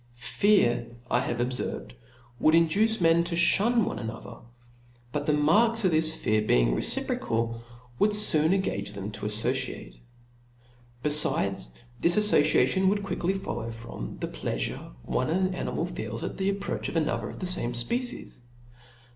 [0.15, 1.91] Fear, I have obferved,
[2.39, 4.37] would induce men to ihun one another;
[5.11, 7.61] but the marks of this fear being reciprocal,
[7.99, 9.99] would foon engage them to affociate.
[11.03, 11.67] Befides,
[11.99, 16.89] this aflociation would quickly follow from the very pleafure one animal feels at the approach
[16.89, 18.39] of another of the fame fpecies.